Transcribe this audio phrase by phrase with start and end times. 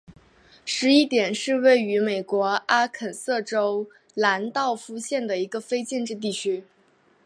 [0.65, 6.63] 十一点是位于美国阿肯色州兰道夫县的一个非建制地区。